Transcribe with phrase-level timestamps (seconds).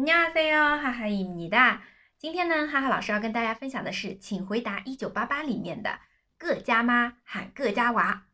[0.00, 1.82] 안녕하세요，哈哈입니다。
[2.16, 6.00] 今天呢，哈哈老师要跟大家分享的是《请回答一九八八》里面的“
[6.40, 8.24] 各家妈喊各家娃”，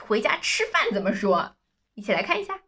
[0.00, 1.54] 回家吃饭怎么说？
[1.94, 2.58] 一起来看一下。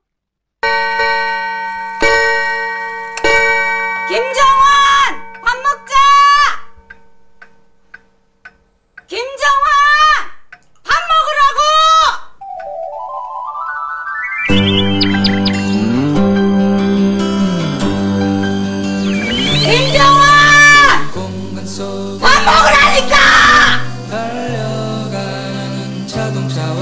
[26.33, 26.81] 동차와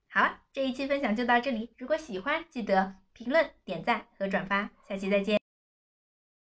[0.08, 5.41] 好了，这一期分享就到这里，如果喜欢，记得评论、点赞和转发，下期再见。